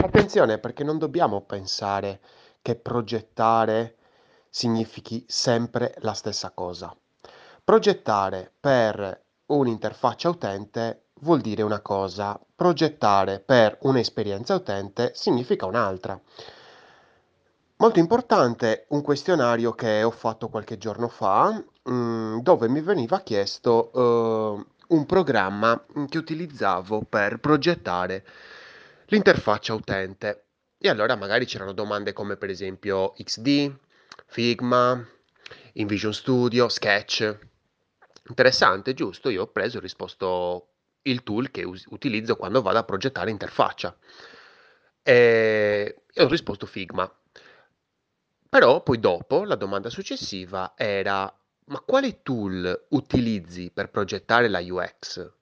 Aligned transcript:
Attenzione 0.00 0.58
perché 0.58 0.84
non 0.84 0.96
dobbiamo 0.96 1.40
pensare 1.40 2.20
che 2.62 2.76
progettare 2.76 3.96
significhi 4.48 5.24
sempre 5.26 5.96
la 5.98 6.12
stessa 6.12 6.52
cosa. 6.52 6.96
Progettare 7.64 8.52
per 8.60 9.24
un'interfaccia 9.46 10.28
utente 10.28 11.06
vuol 11.20 11.40
dire 11.40 11.62
una 11.62 11.80
cosa, 11.80 12.38
progettare 12.54 13.40
per 13.40 13.76
un'esperienza 13.82 14.54
utente 14.54 15.10
significa 15.14 15.66
un'altra. 15.66 16.18
Molto 17.78 17.98
importante 17.98 18.86
un 18.90 19.02
questionario 19.02 19.72
che 19.72 20.04
ho 20.04 20.12
fatto 20.12 20.48
qualche 20.48 20.78
giorno 20.78 21.08
fa, 21.08 21.60
mm, 21.90 22.38
dove 22.38 22.68
mi 22.68 22.80
veniva 22.82 23.18
chiesto 23.20 23.90
eh, 23.92 24.66
un 24.88 25.06
programma 25.06 25.84
che 26.08 26.18
utilizzavo 26.18 27.02
per 27.02 27.40
progettare 27.40 28.24
l'interfaccia 29.08 29.74
utente. 29.74 30.44
E 30.78 30.88
allora 30.88 31.16
magari 31.16 31.44
c'erano 31.44 31.72
domande 31.72 32.12
come 32.12 32.36
per 32.36 32.50
esempio 32.50 33.12
XD, 33.12 33.76
Figma, 34.26 35.06
InVision 35.74 36.12
Studio, 36.12 36.68
Sketch. 36.68 37.38
Interessante, 38.28 38.94
giusto? 38.94 39.28
Io 39.30 39.42
ho 39.42 39.46
preso 39.48 39.78
e 39.78 39.80
risposto 39.80 40.68
il 41.02 41.22
tool 41.22 41.50
che 41.50 41.64
us- 41.64 41.86
utilizzo 41.90 42.36
quando 42.36 42.62
vado 42.62 42.78
a 42.78 42.84
progettare 42.84 43.30
interfaccia. 43.30 43.96
E, 45.02 46.02
e 46.12 46.22
ho 46.22 46.28
risposto 46.28 46.66
Figma. 46.66 47.10
Però 48.48 48.82
poi 48.82 48.98
dopo 48.98 49.44
la 49.44 49.54
domanda 49.56 49.90
successiva 49.90 50.74
era: 50.76 51.32
ma 51.66 51.80
quale 51.80 52.22
tool 52.22 52.86
utilizzi 52.90 53.70
per 53.70 53.90
progettare 53.90 54.48
la 54.48 54.60
UX? 54.60 55.37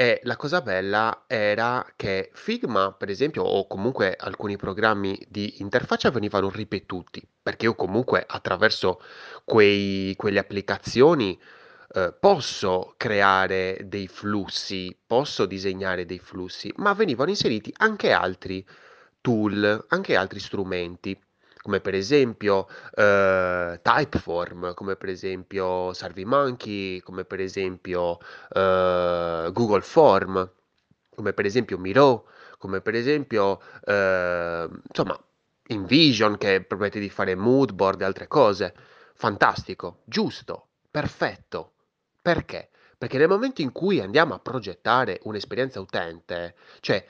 E 0.00 0.20
la 0.22 0.36
cosa 0.36 0.60
bella 0.60 1.24
era 1.26 1.84
che 1.96 2.30
Figma, 2.32 2.92
per 2.92 3.10
esempio, 3.10 3.42
o 3.42 3.66
comunque 3.66 4.14
alcuni 4.16 4.56
programmi 4.56 5.20
di 5.28 5.60
interfaccia 5.60 6.12
venivano 6.12 6.50
ripetuti, 6.50 7.20
perché 7.42 7.64
io 7.64 7.74
comunque 7.74 8.24
attraverso 8.24 9.00
quei, 9.44 10.14
quelle 10.14 10.38
applicazioni 10.38 11.36
eh, 11.94 12.14
posso 12.16 12.94
creare 12.96 13.86
dei 13.86 14.06
flussi, 14.06 14.96
posso 15.04 15.46
disegnare 15.46 16.06
dei 16.06 16.20
flussi, 16.20 16.72
ma 16.76 16.92
venivano 16.92 17.30
inseriti 17.30 17.74
anche 17.78 18.12
altri 18.12 18.64
tool, 19.20 19.84
anche 19.88 20.14
altri 20.14 20.38
strumenti 20.38 21.20
come 21.68 21.80
per 21.80 21.94
esempio 21.94 22.66
eh, 22.94 23.78
Typeform, 23.82 24.72
come 24.72 24.96
per 24.96 25.10
esempio 25.10 25.92
SurveyMonkey, 25.92 27.00
come 27.00 27.26
per 27.26 27.40
esempio 27.40 28.18
eh, 28.54 29.50
Google 29.52 29.82
Form, 29.82 30.50
come 31.14 31.32
per 31.34 31.44
esempio 31.44 31.76
Miro, 31.76 32.28
come 32.56 32.80
per 32.80 32.94
esempio 32.94 33.60
eh, 33.84 34.66
insomma 34.88 35.22
InVision 35.66 36.38
che 36.38 36.62
permette 36.62 37.00
di 37.00 37.10
fare 37.10 37.34
mood 37.34 37.72
board 37.72 38.00
e 38.00 38.04
altre 38.06 38.28
cose. 38.28 38.74
Fantastico, 39.12 40.00
giusto, 40.06 40.68
perfetto. 40.90 41.74
Perché? 42.22 42.70
Perché 42.96 43.18
nel 43.18 43.28
momento 43.28 43.60
in 43.60 43.72
cui 43.72 44.00
andiamo 44.00 44.32
a 44.32 44.38
progettare 44.38 45.20
un'esperienza 45.24 45.80
utente, 45.80 46.54
cioè 46.80 47.04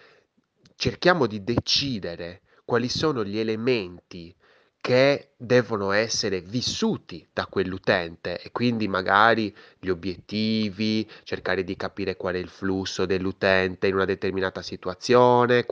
cerchiamo 0.74 1.26
di 1.26 1.44
decidere 1.44 2.42
quali 2.68 2.90
sono 2.90 3.24
gli 3.24 3.38
elementi 3.38 4.36
che 4.78 5.30
devono 5.38 5.90
essere 5.92 6.42
vissuti 6.42 7.26
da 7.32 7.46
quell'utente 7.46 8.38
e 8.42 8.52
quindi 8.52 8.88
magari 8.88 9.56
gli 9.78 9.88
obiettivi, 9.88 11.08
cercare 11.22 11.64
di 11.64 11.76
capire 11.76 12.18
qual 12.18 12.34
è 12.34 12.36
il 12.36 12.50
flusso 12.50 13.06
dell'utente 13.06 13.86
in 13.86 13.94
una 13.94 14.04
determinata 14.04 14.60
situazione, 14.60 15.64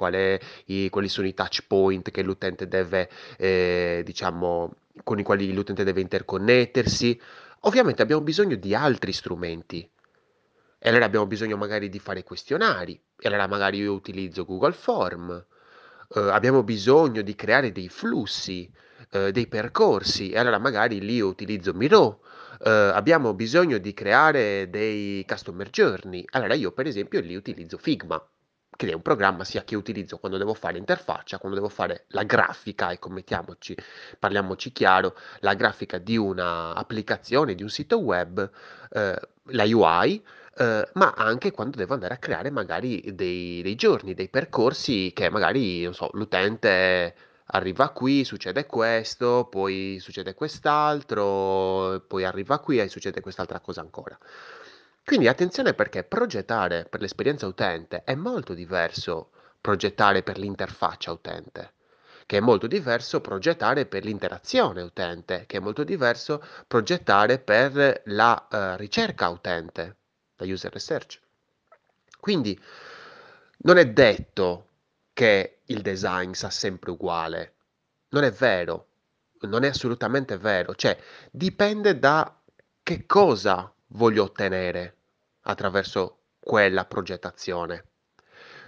i, 0.65 0.89
quali 0.89 1.09
sono 1.09 1.27
i 1.27 1.35
touch 1.35 1.67
point 1.67 2.11
che 2.11 2.23
l'utente 2.23 2.67
deve, 2.67 3.11
eh, 3.37 4.01
diciamo, 4.03 4.77
con 5.05 5.19
i 5.19 5.23
quali 5.23 5.53
l'utente 5.53 5.85
deve 5.85 6.01
interconnettersi. 6.01 7.21
Ovviamente 7.61 8.01
abbiamo 8.01 8.23
bisogno 8.23 8.57
di 8.57 8.75
altri 8.75 9.13
strumenti. 9.13 9.87
E 10.79 10.89
allora 10.89 11.05
abbiamo 11.05 11.27
bisogno 11.27 11.59
magari 11.59 11.91
di 11.91 11.99
fare 11.99 12.23
questionari, 12.23 12.99
e 13.19 13.29
allora 13.29 13.47
magari 13.47 13.81
io 13.81 13.93
utilizzo 13.93 14.47
Google 14.47 14.73
Form, 14.73 15.45
eh, 16.15 16.21
abbiamo 16.31 16.63
bisogno 16.63 17.23
di 17.23 17.35
creare 17.35 17.73
dei 17.73 17.89
flussi, 17.89 18.71
eh, 19.11 19.33
dei 19.33 19.47
percorsi 19.47 20.31
e 20.31 20.39
allora 20.39 20.59
magari 20.59 21.01
lì 21.01 21.21
utilizzo 21.21 21.73
Miro. 21.73 22.21
Eh, 22.65 22.71
abbiamo 22.71 23.35
bisogno 23.35 23.79
di 23.79 23.93
creare 23.93 24.69
dei 24.71 25.25
customer 25.27 25.69
journey. 25.71 26.25
Allora 26.31 26.55
io 26.55 26.73
per 26.73 26.87
esempio 26.87 27.21
lì 27.21 27.35
utilizzo 27.35 27.77
Figma, 27.79 28.23
che 28.77 28.89
è 28.89 28.95
un 28.95 29.03
programma 29.03 29.45
sia 29.45 29.65
che 29.65 29.75
utilizzo 29.75 30.19
quando 30.19 30.39
devo 30.39 30.55
fare 30.55 30.75
l'interfaccia, 30.75 31.39
quando 31.39 31.57
devo 31.57 31.71
fare 31.71 32.05
la 32.09 32.23
grafica, 32.25 32.93
ecco, 32.93 33.09
mettiamoci, 33.09 33.75
parliamoci 34.19 34.71
chiaro, 34.73 35.17
la 35.41 35.55
grafica 35.55 35.99
di 35.99 36.17
una 36.17 36.75
applicazione, 36.75 37.55
di 37.55 37.63
un 37.63 37.71
sito 37.71 37.99
web, 37.99 38.49
eh, 38.91 39.21
la 39.51 39.65
UI, 39.65 40.23
eh, 40.59 40.89
ma 40.95 41.13
anche 41.17 41.51
quando 41.51 41.77
devo 41.77 41.95
andare 41.95 42.15
a 42.15 42.19
creare 42.19 42.51
magari 42.51 43.15
dei, 43.15 43.61
dei 43.63 43.75
giorni, 43.75 44.15
dei 44.15 44.29
percorsi 44.29 45.13
che 45.15 45.29
magari, 45.29 45.83
non 45.83 45.95
so, 45.95 46.09
l'utente 46.15 47.15
arriva 47.47 47.91
qui, 47.91 48.25
succede 48.25 48.67
questo, 48.67 49.47
poi 49.51 49.99
succede 50.01 50.35
quest'altro, 50.35 52.03
poi 52.07 52.25
arriva 52.25 52.59
qui 52.59 52.79
e 52.81 52.89
succede 52.89 53.21
quest'altra 53.21 53.61
cosa 53.61 53.81
ancora. 53.83 54.19
Quindi 55.05 55.29
attenzione 55.29 55.75
perché 55.75 56.03
progettare 56.05 56.87
per 56.89 57.01
l'esperienza 57.01 57.47
utente 57.47 58.03
è 58.05 58.15
molto 58.15 58.55
diverso 58.55 59.31
progettare 59.61 60.23
per 60.23 60.39
l'interfaccia 60.39 61.13
utente, 61.13 61.75
che 62.25 62.39
è 62.39 62.41
molto 62.41 62.67
diverso 62.67 63.21
progettare 63.21 63.87
per 63.87 64.05
l'interazione 64.05 64.83
utente, 64.83 65.45
che 65.47 65.59
è 65.59 65.61
molto 65.61 65.85
diverso 65.85 66.43
progettare 66.67 67.39
per 67.39 68.03
la 68.07 68.47
uh, 68.51 68.77
ricerca 68.77 69.29
utente, 69.29 69.97
la 70.37 70.47
user 70.47 70.73
research. 70.73 71.21
Quindi 72.19 72.59
non 73.59 73.79
è 73.79 73.87
detto 73.89 74.69
che 75.13 75.61
il 75.67 75.81
design 75.81 76.33
sa 76.33 76.51
sempre 76.51 76.91
uguale. 76.91 77.55
Non 78.11 78.25
è 78.25 78.31
vero, 78.31 78.89
non 79.41 79.65
è 79.65 79.69
assolutamente 79.69 80.37
vero, 80.37 80.75
cioè 80.75 80.99
dipende 81.31 81.99
da 81.99 82.39
che 82.83 83.07
cosa 83.07 83.73
voglio 83.89 84.25
ottenere 84.25 84.97
attraverso 85.43 86.19
quella 86.39 86.85
progettazione. 86.85 87.85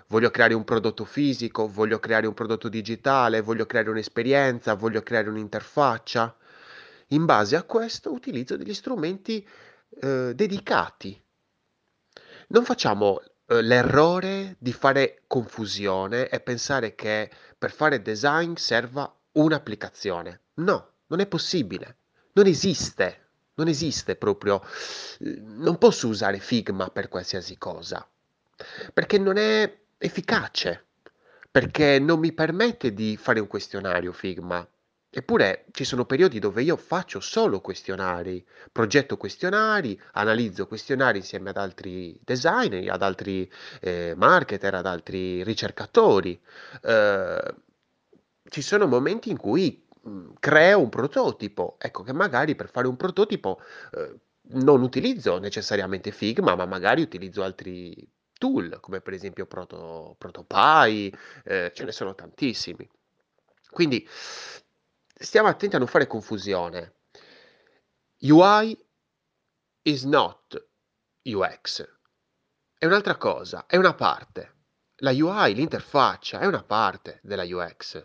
Voglio 0.08 0.30
creare 0.30 0.54
un 0.54 0.64
prodotto 0.64 1.04
fisico, 1.04 1.68
voglio 1.68 1.98
creare 1.98 2.26
un 2.26 2.34
prodotto 2.34 2.68
digitale, 2.68 3.42
voglio 3.42 3.66
creare 3.66 3.90
un'esperienza, 3.90 4.74
voglio 4.74 5.02
creare 5.02 5.28
un'interfaccia. 5.28 6.34
In 7.08 7.24
base 7.26 7.56
a 7.56 7.62
questo 7.62 8.12
utilizzo 8.12 8.56
degli 8.56 8.72
strumenti 8.72 9.46
eh, 10.00 10.32
dedicati. 10.34 11.22
Non 12.48 12.64
facciamo 12.64 13.20
Uhm, 13.50 13.60
l'errore 13.60 14.56
di 14.58 14.72
fare 14.74 15.22
confusione 15.26 16.28
e 16.28 16.38
pensare 16.40 16.94
che 16.94 17.30
per 17.56 17.70
fare 17.72 18.02
design 18.02 18.54
serva 18.56 19.10
un'applicazione. 19.32 20.40
No, 20.56 20.96
non 21.06 21.20
è 21.20 21.26
possibile. 21.26 21.96
Non 22.32 22.46
esiste. 22.46 23.28
Non 23.54 23.68
esiste 23.68 24.16
proprio. 24.16 24.60
Uhm, 25.20 25.62
non 25.62 25.78
posso 25.78 26.08
usare 26.08 26.38
Figma 26.40 26.90
per 26.90 27.08
qualsiasi 27.08 27.56
cosa, 27.56 28.06
perché 28.92 29.16
non 29.18 29.38
è 29.38 29.78
efficace, 29.96 30.86
perché 31.50 31.98
non 31.98 32.18
mi 32.18 32.32
permette 32.32 32.92
di 32.92 33.16
fare 33.16 33.40
un 33.40 33.46
questionario 33.46 34.12
Figma. 34.12 34.66
Eppure 35.18 35.64
ci 35.72 35.82
sono 35.82 36.04
periodi 36.04 36.38
dove 36.38 36.62
io 36.62 36.76
faccio 36.76 37.18
solo 37.18 37.60
questionari, 37.60 38.46
progetto 38.70 39.16
questionari, 39.16 40.00
analizzo 40.12 40.68
questionari 40.68 41.18
insieme 41.18 41.50
ad 41.50 41.56
altri 41.56 42.16
designer, 42.22 42.88
ad 42.88 43.02
altri 43.02 43.50
eh, 43.80 44.14
marketer, 44.16 44.74
ad 44.74 44.86
altri 44.86 45.42
ricercatori. 45.42 46.40
Eh, 46.82 47.54
ci 48.48 48.62
sono 48.62 48.86
momenti 48.86 49.30
in 49.30 49.38
cui 49.38 49.84
mh, 50.02 50.34
creo 50.38 50.78
un 50.82 50.88
prototipo, 50.88 51.78
ecco 51.80 52.04
che 52.04 52.12
magari 52.12 52.54
per 52.54 52.70
fare 52.70 52.86
un 52.86 52.94
prototipo 52.94 53.60
eh, 53.94 54.20
non 54.50 54.82
utilizzo 54.82 55.40
necessariamente 55.40 56.12
Figma, 56.12 56.54
ma 56.54 56.64
magari 56.64 57.02
utilizzo 57.02 57.42
altri 57.42 58.08
tool, 58.38 58.78
come 58.80 59.00
per 59.00 59.14
esempio 59.14 59.46
Proto, 59.46 60.14
ProtoPie, 60.16 61.10
eh, 61.42 61.72
ce 61.74 61.82
ne 61.84 61.90
sono 61.90 62.14
tantissimi. 62.14 62.88
Quindi 63.68 64.06
stiamo 65.18 65.48
attenti 65.48 65.76
a 65.76 65.78
non 65.78 65.88
fare 65.88 66.06
confusione. 66.06 66.94
UI 68.20 68.76
is 69.82 70.04
not 70.04 70.68
UX. 71.22 71.88
È 72.78 72.86
un'altra 72.86 73.16
cosa, 73.16 73.66
è 73.66 73.76
una 73.76 73.94
parte. 73.94 74.54
La 74.98 75.10
UI, 75.10 75.54
l'interfaccia, 75.54 76.40
è 76.40 76.46
una 76.46 76.62
parte 76.62 77.20
della 77.22 77.44
UX. 77.44 78.04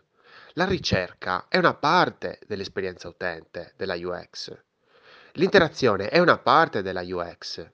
La 0.54 0.66
ricerca 0.66 1.48
è 1.48 1.58
una 1.58 1.74
parte 1.74 2.40
dell'esperienza 2.46 3.08
utente 3.08 3.74
della 3.76 3.96
UX. 3.96 4.56
L'interazione 5.34 6.10
è 6.10 6.20
una 6.20 6.38
parte 6.38 6.82
della 6.82 7.02
UX. 7.04 7.68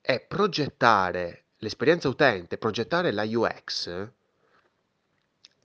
E 0.00 0.20
progettare 0.20 1.46
l'esperienza 1.58 2.08
utente, 2.08 2.58
progettare 2.58 3.10
la 3.12 3.24
UX 3.24 4.12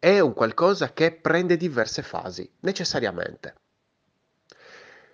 è 0.06 0.20
un 0.20 0.34
qualcosa 0.34 0.94
che 0.94 1.12
prende 1.14 1.58
diverse 1.58 2.04
fasi, 2.04 2.48
necessariamente. 2.60 3.56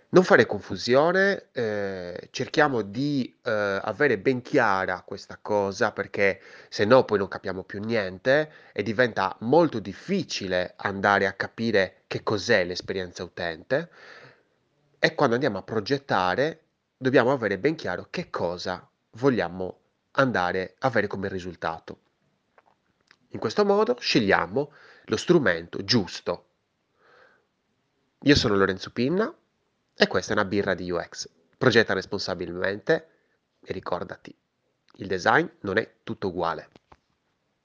Non 0.09 0.25
fare 0.25 0.45
confusione, 0.45 1.45
eh, 1.53 2.27
cerchiamo 2.29 2.81
di 2.81 3.33
eh, 3.41 3.79
avere 3.81 4.17
ben 4.17 4.41
chiara 4.41 5.01
questa 5.03 5.39
cosa 5.41 5.93
perché 5.93 6.41
se 6.67 6.83
no 6.83 7.05
poi 7.05 7.19
non 7.19 7.29
capiamo 7.29 7.63
più 7.63 7.79
niente 7.79 8.51
e 8.73 8.83
diventa 8.83 9.33
molto 9.39 9.79
difficile 9.79 10.73
andare 10.75 11.25
a 11.25 11.31
capire 11.31 12.01
che 12.07 12.21
cos'è 12.21 12.65
l'esperienza 12.65 13.23
utente 13.23 13.89
e 14.99 15.15
quando 15.15 15.35
andiamo 15.35 15.59
a 15.59 15.63
progettare 15.63 16.63
dobbiamo 16.97 17.31
avere 17.31 17.57
ben 17.57 17.75
chiaro 17.75 18.07
che 18.09 18.29
cosa 18.29 18.85
vogliamo 19.11 19.79
andare 20.11 20.75
a 20.79 20.87
avere 20.87 21.07
come 21.07 21.29
risultato. 21.29 22.10
In 23.31 23.39
questo 23.39 23.65
modo 23.65 23.97
scegliamo 23.99 24.71
lo 25.05 25.17
strumento 25.17 25.83
giusto. 25.83 26.45
Io 28.23 28.35
sono 28.35 28.55
Lorenzo 28.55 28.91
Pinna 28.91 29.33
e 29.95 30.07
questa 30.07 30.33
è 30.33 30.35
una 30.35 30.45
birra 30.45 30.73
di 30.73 30.91
UX. 30.91 31.29
Progetta 31.57 31.93
responsabilmente 31.93 33.09
e 33.61 33.73
ricordati, 33.73 34.35
il 34.95 35.07
design 35.07 35.47
non 35.61 35.77
è 35.77 35.97
tutto 36.03 36.27
uguale. 36.27 36.69